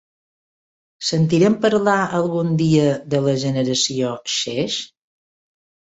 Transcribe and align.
Sentirem 1.09 1.57
parlar 1.65 1.97
algun 2.21 2.51
dia 2.63 2.89
de 3.15 3.23
la 3.27 3.37
generació 3.47 4.15
xeix? 4.41 4.83